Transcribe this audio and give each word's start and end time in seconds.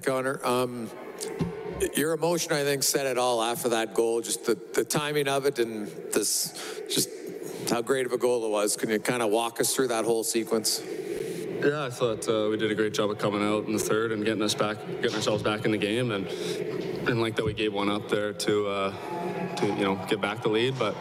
Connor. 0.00 0.44
Um, 0.44 0.90
your 1.94 2.12
emotion, 2.12 2.52
I 2.52 2.64
think, 2.64 2.82
said 2.82 3.06
it 3.06 3.18
all 3.18 3.42
after 3.42 3.68
that 3.70 3.94
goal. 3.94 4.20
Just 4.20 4.44
the, 4.46 4.58
the 4.74 4.84
timing 4.84 5.28
of 5.28 5.46
it 5.46 5.58
and 5.58 5.86
this, 6.12 6.82
just 6.90 7.08
how 7.70 7.82
great 7.82 8.06
of 8.06 8.12
a 8.12 8.18
goal 8.18 8.44
it 8.46 8.50
was. 8.50 8.76
Can 8.76 8.90
you 8.90 8.98
kind 8.98 9.22
of 9.22 9.30
walk 9.30 9.60
us 9.60 9.74
through 9.74 9.88
that 9.88 10.04
whole 10.04 10.24
sequence? 10.24 10.82
Yeah, 11.62 11.84
I 11.84 11.90
thought 11.90 12.28
uh, 12.28 12.48
we 12.50 12.56
did 12.56 12.70
a 12.70 12.74
great 12.74 12.94
job 12.94 13.10
of 13.10 13.18
coming 13.18 13.42
out 13.42 13.66
in 13.66 13.72
the 13.72 13.78
third 13.78 14.12
and 14.12 14.24
getting 14.24 14.42
us 14.42 14.54
back, 14.54 14.76
getting 15.02 15.16
ourselves 15.16 15.42
back 15.42 15.64
in 15.64 15.72
the 15.72 15.78
game, 15.78 16.12
and 16.12 16.26
didn't 16.28 17.20
like 17.20 17.36
that 17.36 17.44
we 17.44 17.52
gave 17.52 17.72
one 17.72 17.90
up 17.90 18.08
there 18.08 18.32
to, 18.32 18.68
uh, 18.68 19.54
to 19.56 19.66
you 19.66 19.84
know, 19.84 20.00
get 20.08 20.20
back 20.20 20.42
the 20.42 20.48
lead, 20.48 20.78
but. 20.78 20.94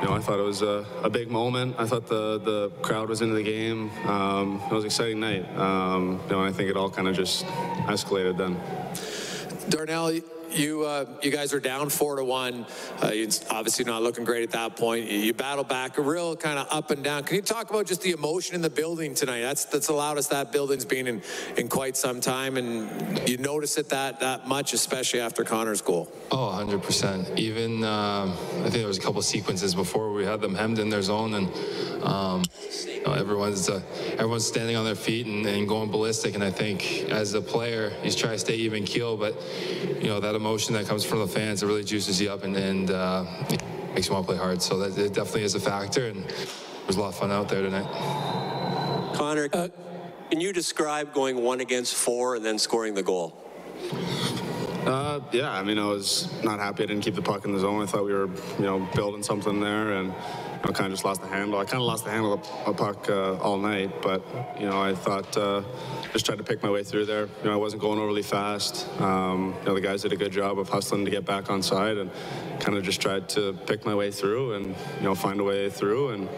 You 0.00 0.08
know, 0.08 0.12
I 0.12 0.20
thought 0.20 0.38
it 0.38 0.42
was 0.42 0.60
a, 0.60 0.84
a 1.02 1.08
big 1.08 1.30
moment. 1.30 1.76
I 1.78 1.86
thought 1.86 2.06
the, 2.06 2.38
the 2.38 2.70
crowd 2.82 3.08
was 3.08 3.22
into 3.22 3.34
the 3.34 3.42
game. 3.42 3.90
Um, 4.06 4.60
it 4.70 4.72
was 4.72 4.84
an 4.84 4.86
exciting 4.86 5.20
night. 5.20 5.48
Um, 5.56 6.20
you 6.26 6.32
know, 6.32 6.42
I 6.44 6.52
think 6.52 6.68
it 6.68 6.76
all 6.76 6.90
kind 6.90 7.08
of 7.08 7.16
just 7.16 7.46
escalated 7.86 8.36
then. 8.36 8.56
Darnell, 9.70 10.20
you 10.50 10.84
uh, 10.84 11.04
you 11.22 11.30
guys 11.30 11.52
are 11.52 11.60
down 11.60 11.88
four 11.88 12.16
to 12.16 12.24
one. 12.24 12.66
Uh, 13.00 13.12
obviously 13.50 13.84
not 13.84 14.02
looking 14.02 14.24
great 14.24 14.42
at 14.42 14.50
that 14.52 14.76
point. 14.76 15.10
You, 15.10 15.18
you 15.18 15.34
battle 15.34 15.64
back, 15.64 15.98
a 15.98 16.02
real 16.02 16.36
kind 16.36 16.58
of 16.58 16.66
up 16.70 16.90
and 16.90 17.02
down. 17.02 17.24
Can 17.24 17.36
you 17.36 17.42
talk 17.42 17.70
about 17.70 17.86
just 17.86 18.02
the 18.02 18.12
emotion 18.12 18.54
in 18.54 18.62
the 18.62 18.70
building 18.70 19.14
tonight? 19.14 19.40
That's 19.40 19.64
that's 19.64 19.86
the 19.86 19.92
loudest 19.92 20.30
that 20.30 20.52
building's 20.52 20.84
been 20.84 21.06
in 21.06 21.22
in 21.56 21.68
quite 21.68 21.96
some 21.96 22.20
time, 22.20 22.56
and 22.56 23.28
you 23.28 23.38
notice 23.38 23.78
it 23.78 23.88
that 23.90 24.20
that 24.20 24.46
much, 24.48 24.72
especially 24.72 25.20
after 25.20 25.44
Connor's 25.44 25.82
goal. 25.82 26.10
Oh, 26.30 26.46
100 26.46 26.82
percent. 26.82 27.38
Even 27.38 27.84
um, 27.84 28.30
I 28.30 28.62
think 28.62 28.74
there 28.74 28.86
was 28.86 28.98
a 28.98 29.02
couple 29.02 29.22
sequences 29.22 29.74
before 29.74 30.12
we 30.12 30.24
had 30.24 30.40
them 30.40 30.54
hemmed 30.54 30.78
in 30.78 30.88
their 30.88 31.02
zone, 31.02 31.34
and 31.34 31.48
um, 32.02 32.44
you 32.86 33.02
know, 33.02 33.12
everyone's 33.12 33.68
uh, 33.68 33.80
everyone's 34.12 34.46
standing 34.46 34.76
on 34.76 34.84
their 34.84 34.94
feet 34.94 35.26
and, 35.26 35.46
and 35.46 35.68
going 35.68 35.90
ballistic. 35.90 36.34
And 36.34 36.42
I 36.42 36.50
think 36.50 37.10
as 37.10 37.34
a 37.34 37.40
player, 37.40 37.92
you 38.02 38.10
try 38.10 38.32
to 38.32 38.38
stay 38.38 38.56
even 38.56 38.84
keel, 38.84 39.16
but 39.16 39.34
you 40.00 40.08
know 40.08 40.20
that 40.20 40.34
emotion 40.34 40.45
that 40.54 40.86
comes 40.86 41.04
from 41.04 41.18
the 41.18 41.26
fans, 41.26 41.62
it 41.62 41.66
really 41.66 41.84
juices 41.84 42.20
you 42.20 42.30
up 42.30 42.44
and, 42.44 42.56
and 42.56 42.90
uh, 42.90 43.24
makes 43.94 44.06
you 44.08 44.14
want 44.14 44.26
to 44.26 44.32
play 44.32 44.36
hard. 44.36 44.62
So 44.62 44.78
that 44.78 44.96
it 44.98 45.12
definitely 45.12 45.42
is 45.42 45.54
a 45.54 45.60
factor, 45.60 46.06
and 46.08 46.24
there's 46.24 46.96
a 46.96 47.00
lot 47.00 47.08
of 47.08 47.16
fun 47.16 47.32
out 47.32 47.48
there 47.48 47.62
tonight. 47.62 47.86
Connor, 49.14 49.48
can 49.48 50.40
you 50.40 50.52
describe 50.52 51.12
going 51.12 51.42
one 51.42 51.60
against 51.60 51.94
four 51.94 52.36
and 52.36 52.44
then 52.44 52.58
scoring 52.58 52.94
the 52.94 53.02
goal? 53.02 53.36
Yeah, 55.32 55.50
I 55.50 55.62
mean, 55.62 55.78
I 55.78 55.86
was 55.86 56.28
not 56.42 56.58
happy 56.58 56.82
I 56.82 56.86
didn't 56.86 57.02
keep 57.02 57.14
the 57.14 57.22
puck 57.22 57.44
in 57.44 57.52
the 57.52 57.58
zone. 57.58 57.82
I 57.82 57.86
thought 57.86 58.04
we 58.04 58.12
were, 58.12 58.28
you 58.58 58.64
know, 58.64 58.88
building 58.94 59.22
something 59.22 59.60
there, 59.60 59.92
and 59.92 60.08
you 60.08 60.12
know, 60.12 60.72
kind 60.72 60.86
of 60.86 60.92
just 60.92 61.04
lost 61.04 61.20
the 61.22 61.28
handle. 61.28 61.58
I 61.58 61.64
kind 61.64 61.82
of 61.82 61.86
lost 61.86 62.04
the 62.04 62.10
handle 62.10 62.34
of 62.34 62.42
the 62.66 62.72
puck 62.72 63.08
uh, 63.08 63.36
all 63.38 63.58
night, 63.58 64.02
but 64.02 64.22
you 64.58 64.66
know, 64.66 64.80
I 64.80 64.94
thought 64.94 65.36
uh, 65.36 65.62
just 66.12 66.26
tried 66.26 66.38
to 66.38 66.44
pick 66.44 66.62
my 66.62 66.70
way 66.70 66.82
through 66.82 67.06
there. 67.06 67.28
You 67.42 67.44
know, 67.44 67.52
I 67.52 67.56
wasn't 67.56 67.82
going 67.82 67.98
overly 67.98 68.22
fast. 68.22 68.88
Um, 69.00 69.54
you 69.60 69.66
know, 69.66 69.74
the 69.74 69.80
guys 69.80 70.02
did 70.02 70.12
a 70.12 70.16
good 70.16 70.32
job 70.32 70.58
of 70.58 70.68
hustling 70.68 71.04
to 71.04 71.10
get 71.10 71.24
back 71.24 71.50
on 71.50 71.62
side, 71.62 71.98
and 71.98 72.10
kind 72.60 72.76
of 72.76 72.84
just 72.84 73.00
tried 73.00 73.28
to 73.30 73.52
pick 73.66 73.84
my 73.84 73.94
way 73.94 74.10
through 74.10 74.54
and 74.54 74.66
you 74.98 75.02
know 75.02 75.14
find 75.14 75.40
a 75.40 75.44
way 75.44 75.70
through 75.70 76.10
and. 76.10 76.28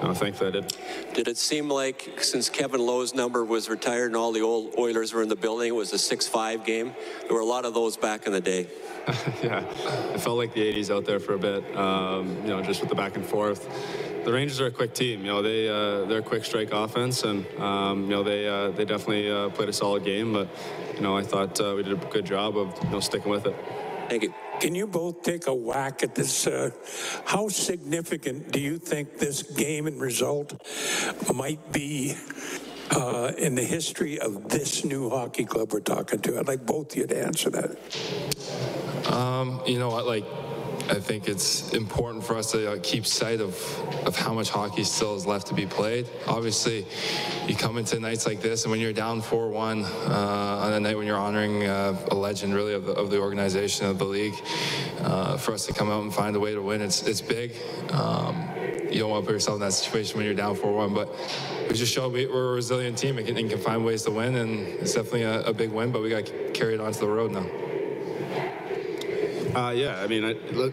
You 0.00 0.08
know, 0.08 0.14
thankfully 0.14 0.48
I 0.48 0.52
did. 0.52 0.76
Did 1.14 1.28
it 1.28 1.38
seem 1.38 1.70
like 1.70 2.18
since 2.20 2.50
Kevin 2.50 2.84
Lowe's 2.84 3.14
number 3.14 3.44
was 3.44 3.68
retired 3.68 4.06
and 4.06 4.16
all 4.16 4.32
the 4.32 4.42
old 4.42 4.74
Oilers 4.78 5.14
were 5.14 5.22
in 5.22 5.28
the 5.28 5.36
building, 5.36 5.68
it 5.68 5.74
was 5.74 5.92
a 5.92 5.96
6-5 5.96 6.64
game? 6.64 6.94
There 7.26 7.34
were 7.34 7.40
a 7.40 7.46
lot 7.46 7.64
of 7.64 7.72
those 7.72 7.96
back 7.96 8.26
in 8.26 8.32
the 8.32 8.40
day. 8.40 8.66
yeah, 9.42 9.64
it 10.12 10.20
felt 10.20 10.36
like 10.36 10.52
the 10.52 10.60
80s 10.60 10.94
out 10.94 11.06
there 11.06 11.20
for 11.20 11.34
a 11.34 11.38
bit. 11.38 11.76
Um, 11.76 12.36
you 12.42 12.48
know, 12.48 12.60
just 12.62 12.80
with 12.80 12.90
the 12.90 12.94
back 12.94 13.16
and 13.16 13.24
forth. 13.24 13.68
The 14.24 14.32
Rangers 14.32 14.60
are 14.60 14.66
a 14.66 14.70
quick 14.72 14.92
team. 14.92 15.20
You 15.20 15.26
know, 15.28 15.42
they 15.42 15.68
uh, 15.68 16.04
they're 16.06 16.18
a 16.18 16.22
quick 16.22 16.44
strike 16.44 16.72
offense, 16.72 17.22
and 17.22 17.46
um, 17.60 18.02
you 18.02 18.08
know 18.08 18.24
they 18.24 18.48
uh, 18.48 18.72
they 18.72 18.84
definitely 18.84 19.30
uh, 19.30 19.50
played 19.50 19.68
a 19.68 19.72
solid 19.72 20.04
game. 20.04 20.32
But 20.32 20.48
you 20.96 21.00
know, 21.00 21.16
I 21.16 21.22
thought 21.22 21.60
uh, 21.60 21.74
we 21.76 21.84
did 21.84 21.92
a 21.92 22.06
good 22.06 22.24
job 22.24 22.56
of 22.56 22.76
you 22.82 22.90
know 22.90 22.98
sticking 22.98 23.30
with 23.30 23.46
it. 23.46 23.54
Thank 24.08 24.22
you. 24.22 24.34
Can 24.60 24.74
you 24.74 24.86
both 24.86 25.22
take 25.22 25.46
a 25.48 25.54
whack 25.54 26.02
at 26.02 26.14
this? 26.14 26.46
Uh, 26.46 26.70
how 27.24 27.48
significant 27.48 28.52
do 28.52 28.60
you 28.60 28.78
think 28.78 29.18
this 29.18 29.42
game 29.42 29.86
and 29.86 30.00
result 30.00 30.54
might 31.34 31.72
be 31.72 32.14
uh, 32.90 33.32
in 33.36 33.54
the 33.54 33.64
history 33.64 34.18
of 34.18 34.48
this 34.48 34.84
new 34.84 35.10
hockey 35.10 35.44
club 35.44 35.72
we're 35.72 35.80
talking 35.80 36.20
to? 36.20 36.38
I'd 36.38 36.46
like 36.46 36.64
both 36.64 36.92
of 36.92 36.96
you 36.96 37.06
to 37.06 37.24
answer 37.24 37.50
that. 37.50 39.12
Um, 39.12 39.60
you 39.66 39.78
know 39.78 39.90
like, 39.90 40.24
I 40.88 41.00
think 41.00 41.26
it's 41.26 41.72
important 41.72 42.22
for 42.22 42.36
us 42.36 42.52
to 42.52 42.72
uh, 42.72 42.78
keep 42.80 43.06
sight 43.06 43.40
of, 43.40 43.56
of 44.06 44.14
how 44.14 44.32
much 44.32 44.50
hockey 44.50 44.84
still 44.84 45.16
is 45.16 45.26
left 45.26 45.48
to 45.48 45.54
be 45.54 45.66
played. 45.66 46.06
Obviously, 46.28 46.86
you 47.48 47.56
come 47.56 47.76
into 47.76 47.98
nights 47.98 48.24
like 48.24 48.40
this, 48.40 48.64
and 48.64 48.70
when 48.70 48.78
you're 48.78 48.92
down 48.92 49.20
4 49.20 49.48
1 49.48 49.84
uh, 49.84 49.88
on 50.62 50.72
a 50.72 50.78
night 50.80 50.96
when 50.96 51.06
you're 51.06 51.18
honoring 51.18 51.64
uh, 51.64 51.98
a 52.12 52.14
legend, 52.14 52.54
really, 52.54 52.72
of 52.72 52.84
the, 52.84 52.92
of 52.92 53.10
the 53.10 53.18
organization, 53.18 53.86
of 53.86 53.98
the 53.98 54.04
league, 54.04 54.34
uh, 55.00 55.36
for 55.36 55.52
us 55.54 55.66
to 55.66 55.72
come 55.72 55.90
out 55.90 56.02
and 56.04 56.14
find 56.14 56.36
a 56.36 56.40
way 56.40 56.54
to 56.54 56.62
win, 56.62 56.80
it's, 56.80 57.02
it's 57.02 57.20
big. 57.20 57.52
Um, 57.90 58.48
you 58.90 59.00
don't 59.00 59.10
want 59.10 59.24
to 59.24 59.26
put 59.26 59.32
yourself 59.32 59.56
in 59.56 59.62
that 59.62 59.72
situation 59.72 60.18
when 60.18 60.24
you're 60.24 60.34
down 60.34 60.54
4 60.54 60.72
1, 60.72 60.94
but 60.94 61.08
we 61.68 61.74
just 61.74 61.92
showed 61.92 62.12
we, 62.12 62.26
are 62.26 62.50
a 62.50 62.52
resilient 62.52 62.96
team 62.96 63.18
and 63.18 63.26
can, 63.26 63.36
and 63.36 63.50
can, 63.50 63.58
find 63.58 63.84
ways 63.84 64.02
to 64.04 64.12
win, 64.12 64.36
and 64.36 64.60
it's 64.60 64.94
definitely 64.94 65.22
a, 65.22 65.42
a 65.42 65.52
big 65.52 65.72
win, 65.72 65.90
but 65.90 66.00
we 66.00 66.10
got 66.10 66.26
to 66.26 66.50
carry 66.52 66.74
it 66.74 66.80
onto 66.80 67.00
the 67.00 67.08
road 67.08 67.32
now. 67.32 67.65
Uh, 69.56 69.70
yeah, 69.76 70.00
I 70.02 70.08
mean, 70.08 70.24
I, 70.24 70.30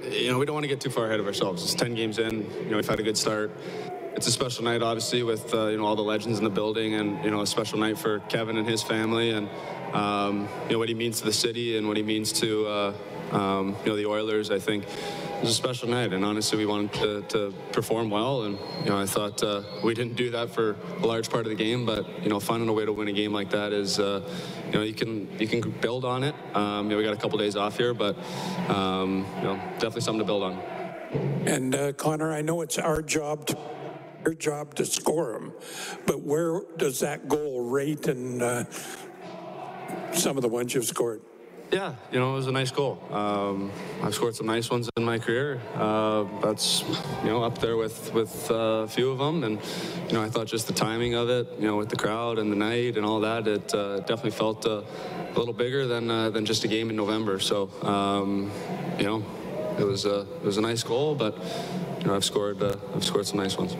you 0.09 0.31
know, 0.31 0.39
we 0.39 0.45
don't 0.45 0.55
want 0.55 0.65
to 0.65 0.69
get 0.69 0.81
too 0.81 0.91
far 0.91 1.07
ahead 1.07 1.19
of 1.21 1.27
ourselves. 1.27 1.63
It's 1.63 1.75
10 1.75 1.95
games 1.95 2.19
in. 2.19 2.41
You 2.65 2.71
know, 2.71 2.77
we've 2.77 2.89
had 2.89 2.99
a 2.99 3.03
good 3.03 3.17
start. 3.17 3.51
It's 4.15 4.27
a 4.27 4.31
special 4.31 4.63
night, 4.63 4.83
obviously, 4.83 5.23
with 5.23 5.51
uh, 5.55 5.67
you 5.67 5.77
know 5.77 5.85
all 5.85 5.95
the 5.95 6.03
legends 6.03 6.37
in 6.37 6.43
the 6.43 6.49
building, 6.49 6.93
and 6.93 7.23
you 7.25 7.31
know 7.31 7.41
a 7.41 7.47
special 7.47 7.79
night 7.79 7.97
for 7.97 8.19
Kevin 8.19 8.57
and 8.57 8.67
his 8.67 8.83
family, 8.83 9.31
and 9.31 9.49
um, 9.91 10.47
you 10.67 10.73
know 10.73 10.79
what 10.79 10.87
he 10.87 10.93
means 10.93 11.19
to 11.19 11.25
the 11.25 11.33
city 11.33 11.77
and 11.77 11.87
what 11.87 11.97
he 11.97 12.03
means 12.03 12.31
to 12.33 12.67
uh, 12.67 12.93
um, 13.31 13.75
you 13.83 13.89
know 13.89 13.95
the 13.95 14.05
Oilers. 14.05 14.51
I 14.51 14.59
think 14.59 14.83
it 14.83 15.41
was 15.41 15.49
a 15.49 15.53
special 15.53 15.89
night, 15.89 16.13
and 16.13 16.23
honestly, 16.23 16.59
we 16.59 16.67
wanted 16.67 16.93
to, 16.93 17.21
to 17.29 17.53
perform 17.71 18.11
well, 18.11 18.43
and 18.43 18.59
you 18.83 18.91
know 18.91 18.99
I 18.99 19.07
thought 19.07 19.41
uh, 19.41 19.63
we 19.83 19.95
didn't 19.95 20.15
do 20.15 20.29
that 20.29 20.51
for 20.51 20.75
a 21.01 21.05
large 21.07 21.31
part 21.31 21.47
of 21.47 21.49
the 21.49 21.55
game, 21.55 21.83
but 21.83 22.07
you 22.23 22.29
know 22.29 22.39
finding 22.39 22.69
a 22.69 22.73
way 22.73 22.85
to 22.85 22.93
win 22.93 23.07
a 23.07 23.13
game 23.13 23.33
like 23.33 23.49
that 23.49 23.73
is 23.73 23.99
uh, 23.99 24.21
you 24.67 24.73
know 24.73 24.83
you 24.83 24.93
can 24.93 25.27
you 25.39 25.47
can 25.47 25.71
build 25.81 26.05
on 26.05 26.23
it. 26.23 26.35
Um, 26.53 26.85
you 26.85 26.91
know, 26.91 26.97
we 26.97 27.03
got 27.03 27.13
a 27.13 27.17
couple 27.17 27.39
days 27.39 27.55
off 27.55 27.77
here, 27.77 27.95
but 27.95 28.15
um, 28.69 29.25
you 29.37 29.43
know 29.43 29.55
definitely 29.79 30.01
something 30.01 30.19
to 30.19 30.25
build 30.25 30.43
on. 30.43 30.59
And 31.47 31.75
uh, 31.75 31.93
Connor, 31.93 32.31
I 32.31 32.41
know 32.43 32.61
it's 32.61 32.77
our 32.77 33.01
job 33.01 33.47
to 33.47 33.57
your 34.25 34.33
job 34.33 34.75
to 34.75 34.85
score 34.85 35.33
them, 35.33 35.53
but 36.05 36.21
where 36.21 36.61
does 36.77 36.99
that 37.01 37.27
goal 37.27 37.61
rate 37.69 38.07
in 38.07 38.41
uh, 38.41 38.65
some 40.13 40.37
of 40.37 40.41
the 40.41 40.49
ones 40.49 40.73
you've 40.73 40.85
scored? 40.85 41.21
Yeah, 41.71 41.95
you 42.11 42.19
know, 42.19 42.33
it 42.33 42.35
was 42.35 42.45
a 42.45 42.51
nice 42.51 42.69
goal. 42.69 43.01
Um, 43.11 43.71
I've 44.03 44.13
scored 44.13 44.35
some 44.35 44.45
nice 44.45 44.69
ones 44.69 44.89
in 44.95 45.03
my 45.03 45.17
career. 45.17 45.59
Uh, 45.73 46.25
that's, 46.39 46.83
you 47.23 47.29
know, 47.29 47.41
up 47.41 47.57
there 47.57 47.77
with, 47.77 48.13
with 48.13 48.51
uh, 48.51 48.85
a 48.85 48.87
few 48.87 49.09
of 49.09 49.17
them. 49.17 49.43
And, 49.43 49.59
you 50.07 50.13
know, 50.13 50.21
I 50.21 50.29
thought 50.29 50.45
just 50.45 50.67
the 50.67 50.73
timing 50.73 51.15
of 51.15 51.29
it, 51.29 51.47
you 51.57 51.65
know, 51.65 51.77
with 51.77 51.89
the 51.89 51.95
crowd 51.95 52.37
and 52.37 52.51
the 52.51 52.55
night 52.55 52.95
and 52.95 53.03
all 53.03 53.21
that, 53.21 53.47
it 53.47 53.73
uh, 53.73 54.01
definitely 54.01 54.31
felt 54.31 54.67
uh, 54.67 54.83
a 55.33 55.39
little 55.39 55.53
bigger 55.53 55.87
than, 55.87 56.11
uh, 56.11 56.29
than 56.29 56.45
just 56.45 56.63
a 56.63 56.67
game 56.67 56.91
in 56.91 56.95
November. 56.95 57.39
So, 57.39 57.71
um, 57.81 58.51
you 58.99 59.05
know, 59.05 59.25
it 59.79 59.83
was, 59.83 60.05
a, 60.05 60.19
it 60.19 60.43
was 60.43 60.57
a 60.57 60.61
nice 60.61 60.83
goal, 60.83 61.15
but, 61.15 61.35
you 62.03 62.09
know, 62.09 62.15
I've 62.15 62.25
scored, 62.25 62.61
uh, 62.61 62.75
I've 62.93 63.03
scored 63.03 63.25
some 63.25 63.37
nice 63.37 63.57
ones. 63.57 63.77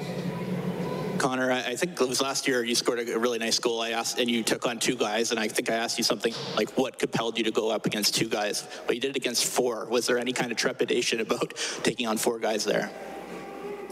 Connor, 1.17 1.51
I 1.51 1.75
think 1.75 2.00
it 2.00 2.07
was 2.07 2.22
last 2.22 2.47
year 2.47 2.63
you 2.63 2.73
scored 2.73 3.00
a 3.00 3.19
really 3.19 3.38
nice 3.38 3.59
goal. 3.59 3.81
I 3.81 3.91
asked, 3.91 4.17
and 4.17 4.31
you 4.31 4.44
took 4.44 4.66
on 4.66 4.79
two 4.79 4.95
guys, 4.95 5.31
and 5.31 5.39
I 5.39 5.47
think 5.50 5.69
I 5.69 5.75
asked 5.75 5.97
you 5.97 6.06
something 6.06 6.33
like, 6.56 6.69
what 6.78 6.97
compelled 6.97 7.38
you 7.38 7.44
to 7.44 7.51
go 7.51 7.69
up 7.69 7.85
against 7.85 8.16
two 8.16 8.29
guys? 8.29 8.66
But 8.88 8.95
you 8.95 9.01
did 9.01 9.12
it 9.12 9.17
against 9.17 9.45
four. 9.45 9.85
Was 9.89 10.07
there 10.07 10.17
any 10.17 10.31
kind 10.31 10.51
of 10.51 10.57
trepidation 10.57 11.19
about 11.19 11.53
taking 11.83 12.07
on 12.07 12.17
four 12.17 12.39
guys 12.39 12.63
there? 12.63 12.89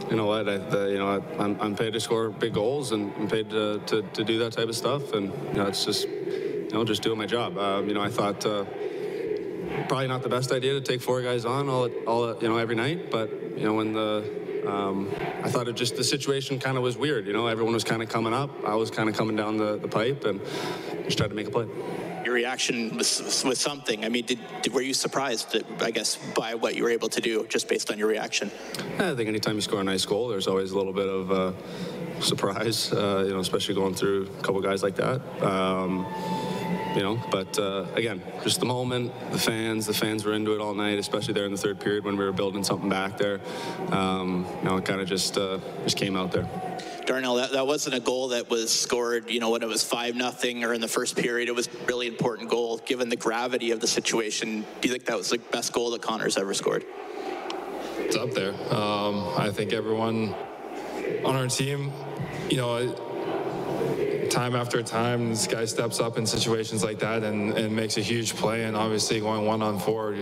You 0.10 0.16
know 0.16 0.26
what? 0.26 0.48
I, 0.48 0.58
the, 0.58 0.92
you 0.92 0.98
know, 0.98 1.24
I'm, 1.38 1.60
I'm, 1.62 1.76
paid 1.76 1.94
to 1.94 2.00
score 2.00 2.30
big 2.30 2.54
goals, 2.54 2.94
and 2.94 3.14
I'm 3.18 3.28
paid 3.28 3.50
to, 3.50 3.80
to, 3.80 4.02
to, 4.02 4.24
do 4.24 4.40
that 4.40 4.54
type 4.54 4.68
of 4.68 4.76
stuff, 4.76 5.14
and 5.14 5.32
you 5.50 5.54
know, 5.54 5.68
it's 5.68 5.86
just, 5.86 6.08
you 6.08 6.70
know, 6.72 6.84
just 6.86 7.04
doing 7.04 7.18
my 7.18 7.28
job. 7.28 7.58
Um, 7.58 7.88
you 7.90 7.94
know, 7.94 8.02
I 8.02 8.10
thought. 8.10 8.46
Uh, 8.46 8.64
probably 9.88 10.08
not 10.08 10.22
the 10.22 10.30
best 10.30 10.52
idea 10.52 10.74
to 10.74 10.82
take 10.82 11.02
four 11.02 11.22
guys 11.22 11.46
on 11.46 11.70
all, 11.70 11.88
all 12.06 12.36
you 12.42 12.48
know 12.48 12.58
every 12.58 12.76
night, 12.76 13.10
but 13.10 13.30
you 13.56 13.64
know 13.64 13.74
when 13.74 13.94
the 13.94 14.42
um, 14.66 15.10
I 15.44 15.50
thought 15.50 15.68
it 15.68 15.76
just 15.76 15.96
the 15.96 16.04
situation 16.04 16.60
kind 16.60 16.78
of 16.78 16.84
was 16.84 16.98
weird. 16.98 17.26
You 17.28 17.34
know, 17.34 17.48
everyone 17.48 17.74
was 17.74 17.84
kind 17.84 18.02
of 18.02 18.10
coming 18.10 18.34
up. 18.34 18.52
I 18.66 18.76
was 18.76 18.92
kind 18.92 19.10
of 19.10 19.16
coming 19.16 19.36
down 19.36 19.58
the, 19.58 19.78
the 19.78 19.88
pipe 19.88 20.26
and 20.26 20.40
just 21.06 21.18
tried 21.18 21.30
to 21.30 21.36
make 21.36 21.48
a 21.48 21.52
play. 21.52 21.68
Your 22.24 22.36
reaction 22.36 22.96
was, 22.96 23.44
was 23.44 23.60
something. 23.60 24.06
I 24.06 24.10
mean, 24.10 24.26
did, 24.26 24.40
did, 24.62 24.74
were 24.74 24.82
you 24.82 24.94
surprised, 24.94 25.58
I 25.82 25.90
guess, 25.90 26.18
by 26.36 26.54
what 26.54 26.76
you 26.76 26.84
were 26.84 26.92
able 26.92 27.10
to 27.10 27.22
do 27.22 27.46
just 27.48 27.68
based 27.68 27.90
on 27.90 27.98
your 27.98 28.08
reaction? 28.08 28.52
I 29.00 29.16
think 29.16 29.28
anytime 29.28 29.56
you 29.56 29.62
score 29.62 29.82
a 29.82 29.84
nice 29.84 30.06
goal, 30.06 30.28
there's 30.28 30.48
always 30.48 30.72
a 30.72 30.78
little 30.78 30.94
bit 30.94 31.08
of 31.08 31.32
uh, 31.32 32.22
surprise, 32.22 32.94
uh, 32.94 33.24
you 33.26 33.34
know, 33.34 33.40
especially 33.40 33.74
going 33.74 33.96
through 33.96 34.30
a 34.40 34.42
couple 34.44 34.62
guys 34.62 34.84
like 34.84 34.96
that. 34.98 35.22
Um, 35.44 36.06
you 36.96 37.02
know. 37.02 37.22
But 37.32 37.58
uh, 37.58 37.86
again, 37.96 38.22
just 38.44 38.60
the 38.60 38.66
moment, 38.66 39.12
the 39.32 39.40
fans, 39.40 39.86
the 39.86 39.94
fans 39.94 40.26
were 40.26 40.34
into 40.34 40.54
it 40.54 40.62
all 40.62 40.74
night, 40.74 41.00
especially 41.00 41.34
there 41.34 41.46
in 41.46 41.52
the 41.52 41.58
third 41.58 41.80
period 41.80 42.04
when 42.04 42.18
we 42.18 42.24
were 42.24 42.32
building 42.32 42.64
something 42.64 42.90
back 42.90 43.18
there. 43.18 43.40
Um, 43.90 44.46
you 44.60 44.70
know, 44.70 44.78
it 44.78 44.86
kind 44.86 45.02
of 45.02 45.08
just 45.08 45.38
uh, 45.38 45.60
just 45.84 45.98
came 45.98 46.16
out 46.16 46.32
there. 46.32 46.48
Darnell, 47.06 47.36
that, 47.36 47.52
that 47.52 47.68
wasn't 47.68 47.96
a 47.96 48.00
goal 48.00 48.30
that 48.30 48.50
was 48.50 48.72
scored, 48.72 49.30
you 49.30 49.40
know, 49.40 49.50
when 49.50 49.64
it 49.64 49.68
was 49.68 49.84
5 49.84 50.16
nothing 50.16 50.64
or 50.64 50.74
in 50.74 50.82
the 50.82 50.88
first 50.88 51.18
period. 51.18 51.50
It 51.50 51.56
was 51.56 51.68
a 51.68 51.86
really 51.86 52.08
important 52.08 52.50
goal 52.50 52.78
given 52.78 53.10
the 53.10 53.16
gravity 53.16 53.72
of 53.72 53.80
the 53.80 53.88
situation. 53.88 54.66
Do 54.80 54.88
you 54.88 54.94
think 54.94 55.06
that 55.06 55.18
was 55.18 55.30
the 55.30 55.40
best 55.40 55.74
goal 55.74 55.92
that 55.92 56.02
Connor's 56.02 56.38
ever 56.38 56.54
scored? 56.54 56.86
It's 57.98 58.16
up 58.16 58.32
there. 58.32 58.54
Um, 58.74 59.28
I 59.38 59.52
think 59.52 59.74
everyone 59.74 60.36
on 61.26 61.36
our 61.36 61.48
team, 61.48 61.92
you 62.50 62.58
know, 62.58 62.78
time 64.32 64.56
after 64.56 64.82
time, 64.82 65.30
this 65.30 65.46
guy 65.46 65.66
steps 65.66 66.00
up 66.00 66.18
in 66.18 66.26
situations 66.26 66.84
like 66.84 67.00
that 67.00 67.24
and, 67.24 67.52
and 67.58 67.76
makes 67.76 67.98
a 67.98 68.02
huge 68.02 68.36
play. 68.36 68.64
And 68.64 68.76
obviously, 68.78 69.20
going 69.20 69.46
one 69.46 69.62
on 69.62 69.78
four, 69.78 70.16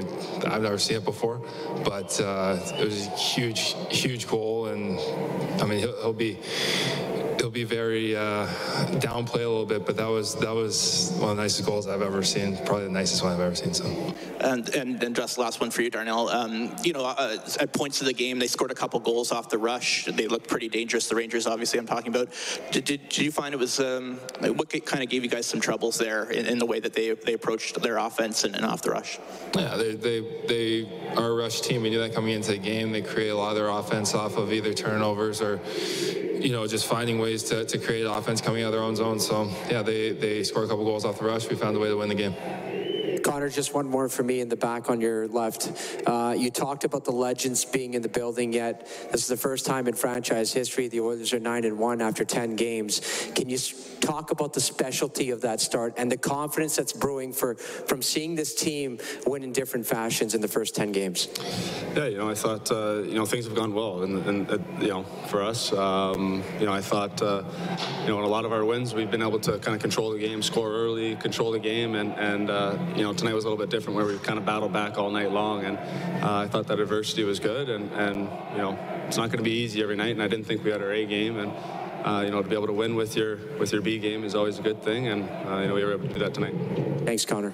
I've 0.47 0.63
never 0.63 0.79
seen 0.79 0.97
it 0.97 1.06
before, 1.06 1.39
but 1.85 2.19
uh, 2.19 2.57
it 2.77 2.83
was 2.83 3.07
a 3.07 3.09
huge, 3.11 3.75
huge 3.89 4.27
goal. 4.27 4.67
And 4.67 5.00
I 5.61 5.65
mean, 5.65 5.79
he'll, 5.79 5.95
he'll 6.01 6.13
be 6.13 6.39
he'll 7.39 7.50
be 7.50 7.63
very 7.63 8.15
uh, 8.15 8.45
downplay 9.00 9.45
a 9.45 9.50
little 9.50 9.65
bit, 9.65 9.86
but 9.86 9.95
that 9.97 10.07
was 10.07 10.36
that 10.36 10.53
was 10.53 11.12
one 11.19 11.31
of 11.31 11.38
the 11.38 11.44
nicest 11.44 11.65
goals 11.65 11.88
I've 11.88 12.01
ever 12.01 12.24
seen. 12.24 12.57
Probably 12.65 12.86
the 12.86 12.91
nicest 12.91 13.24
one 13.24 13.33
I've 13.33 13.39
ever 13.39 13.56
seen. 13.56 13.74
So. 13.74 13.86
And 14.41 14.68
and, 14.75 15.01
and 15.01 15.15
just 15.15 15.38
last 15.38 15.59
one 15.59 15.71
for 15.71 15.81
you, 15.81 15.89
Darnell. 15.89 16.30
Um, 16.30 16.75
you 16.83 16.94
know, 16.94 17.06
uh, 17.06 17.38
at 17.59 17.74
points 17.74 18.01
of 18.01 18.07
the 18.07 18.13
game, 18.13 18.39
they 18.39 18.47
scored 18.47 18.71
a 18.71 18.75
couple 18.75 19.00
goals 19.00 19.31
off 19.31 19.50
the 19.50 19.57
rush. 19.57 20.06
They 20.06 20.27
looked 20.27 20.47
pretty 20.47 20.69
dangerous. 20.69 21.07
The 21.07 21.15
Rangers, 21.15 21.47
obviously, 21.47 21.80
I'm 21.80 21.88
talking 21.88 22.09
about. 22.09 22.30
Did, 22.71 22.86
did, 22.86 23.09
did 23.09 23.18
you 23.18 23.31
find 23.31 23.53
it 23.53 23.57
was 23.57 23.80
um, 23.80 24.18
what 24.42 24.69
kind 24.85 25.03
of 25.03 25.09
gave 25.09 25.24
you 25.24 25.30
guys 25.30 25.45
some 25.45 25.59
troubles 25.59 25.97
there 25.97 26.30
in, 26.31 26.45
in, 26.45 26.59
the 26.59 26.65
way 26.65 26.80
that 26.80 26.94
they 26.94 27.12
they 27.12 27.33
approached 27.33 27.81
their 27.81 27.97
offense 27.97 28.44
and, 28.44 28.56
and 28.56 28.65
off 28.65 28.81
the 28.81 28.92
rush? 28.92 29.19
Yeah, 29.56 29.77
they, 29.77 29.95
they 29.95 30.19
they 30.47 31.13
are 31.15 31.31
a 31.31 31.35
rush 31.35 31.62
team. 31.62 31.83
We 31.83 31.89
knew 31.89 32.00
that 32.00 32.13
coming 32.13 32.33
into 32.33 32.51
the 32.51 32.57
game. 32.57 32.92
They 32.92 33.01
create 33.01 33.30
a 33.30 33.35
lot 33.35 33.50
of 33.51 33.56
their 33.56 33.69
offense 33.69 34.13
off 34.13 34.38
of 34.38 34.51
either 34.51 34.74
turnovers 34.74 35.42
or 35.42 35.59
you 36.39 36.51
know, 36.51 36.65
just 36.68 36.88
finding 36.88 37.19
ways 37.19 37.44
to, 37.44 37.65
to 37.65 37.77
create 37.77 38.03
offense 38.03 38.41
coming 38.41 38.63
out 38.63 38.68
of 38.68 38.74
their 38.74 38.83
own 38.83 38.95
zone. 38.95 39.19
So, 39.19 39.50
yeah, 39.69 39.81
they, 39.81 40.12
they 40.12 40.44
scored 40.44 40.65
a 40.65 40.68
couple 40.68 40.86
goals 40.86 41.06
off 41.06 41.19
the 41.19 41.25
rush. 41.25 41.50
We 41.50 41.56
found 41.56 41.75
a 41.75 41.80
way 41.80 41.89
to 41.89 41.97
win 41.97 42.09
the 42.09 42.15
game. 42.15 42.36
Connor, 43.24 43.50
just 43.50 43.74
one 43.74 43.88
more 43.88 44.10
for 44.10 44.24
me 44.24 44.39
in 44.42 44.50
the 44.50 44.56
back 44.56 44.89
on 44.89 45.01
your 45.01 45.27
left. 45.27 45.71
Uh, 46.06 46.36
you 46.38 46.50
talked 46.50 46.83
about 46.83 47.06
the 47.06 47.12
legends 47.12 47.66
being 47.66 47.94
in 47.94 48.01
the 48.01 48.10
building. 48.10 48.54
Yet 48.54 48.86
this 49.12 49.21
is 49.21 49.27
the 49.27 49.38
first 49.38 49.66
time 49.66 49.88
in 49.88 49.94
franchise 49.94 50.54
history 50.54 50.88
the 50.88 51.00
Oilers 51.01 51.33
are 51.33 51.39
nine 51.39 51.66
and 51.66 51.77
one 51.77 52.01
after 52.01 52.25
ten 52.25 52.56
games. 52.56 53.01
Can 53.36 53.50
you 53.50 53.57
talk 54.01 54.31
about 54.31 54.54
the 54.54 54.62
specialty 54.62 55.30
of 55.31 55.42
that 55.42 55.62
start 55.62 55.94
and 55.98 56.12
the 56.12 56.18
confidence 56.18 56.75
that's 56.75 56.94
brewing 56.94 57.33
for 57.33 57.56
from 57.56 58.01
seeing 58.01 58.36
this 58.36 58.56
team 58.56 59.00
win 59.25 59.44
in 59.44 59.51
different 59.51 59.86
fashions 59.86 60.33
in 60.36 60.42
the 60.42 60.48
first 60.48 60.75
ten 60.75 60.92
games? 60.92 61.27
Yeah, 61.95 62.07
you 62.07 62.18
know, 62.18 62.30
I 62.30 62.36
thought 62.36 62.71
uh, 62.71 63.04
you 63.04 63.16
know 63.16 63.25
things 63.25 63.45
have 63.45 63.56
gone 63.56 63.74
well, 63.74 64.04
and, 64.04 64.50
uh, 64.50 64.57
you 64.80 64.88
know 64.88 65.04
for 65.27 65.44
us, 65.44 65.74
um, 65.74 66.44
you 66.60 66.66
know, 66.66 66.74
I 66.74 66.81
thought 66.81 67.21
uh, 67.21 67.44
you 68.01 68.07
know 68.07 68.19
in 68.19 68.25
a 68.25 68.27
lot 68.27 68.45
of 68.45 68.51
our 68.51 68.66
wins 68.66 68.94
we've 68.94 69.12
been 69.12 69.21
able 69.21 69.39
to 69.42 69.57
kind 69.60 69.75
of 69.75 69.81
control 69.81 70.12
the 70.12 70.19
game, 70.19 70.42
score 70.42 70.71
early, 70.71 71.16
control 71.16 71.51
the 71.51 71.60
game, 71.60 71.95
and 71.95 72.13
and 72.13 72.50
uh, 72.50 72.77
you 72.95 73.04
know 73.09 73.17
tonight 73.17 73.33
was 73.33 73.45
a 73.45 73.50
little 73.50 73.63
bit 73.63 73.69
different 73.69 73.97
where 73.97 74.06
we 74.06 74.17
kind 74.19 74.38
of 74.38 74.45
battled 74.45 74.73
back 74.73 74.97
all 74.97 75.09
night 75.09 75.31
long. 75.31 75.63
And 75.63 75.77
uh, 76.23 76.38
I 76.38 76.47
thought 76.47 76.67
that 76.67 76.79
adversity 76.79 77.23
was 77.23 77.39
good. 77.39 77.69
And, 77.69 77.91
and 77.94 78.29
you 78.51 78.57
know, 78.57 78.77
it's 79.07 79.17
not 79.17 79.29
going 79.29 79.44
to 79.44 79.44
be 79.44 79.51
easy 79.51 79.81
every 79.81 79.95
night. 79.95 80.11
And 80.11 80.21
I 80.21 80.27
didn't 80.27 80.45
think 80.45 80.63
we 80.63 80.71
had 80.71 80.81
our 80.81 80.91
A 80.91 81.06
game. 81.06 81.38
And 81.38 81.51
uh, 82.06 82.21
you 82.21 82.31
know, 82.31 82.41
to 82.41 82.47
be 82.47 82.56
able 82.56 82.67
to 82.67 82.73
win 82.73 82.95
with 82.95 83.15
your 83.15 83.38
with 83.59 83.73
your 83.73 83.81
B 83.81 84.00
game 84.00 84.23
is 84.23 84.35
always 84.35 84.59
a 84.59 84.61
good 84.61 84.81
thing. 84.81 85.07
And 85.07 85.23
uh, 85.47 85.59
you 85.59 85.67
know, 85.67 85.75
we 85.75 85.83
were 85.83 85.94
able 85.94 86.07
to 86.07 86.13
do 86.13 86.19
that 86.19 86.33
tonight. 86.33 86.56
Thanks, 87.06 87.25
Connor. 87.25 87.53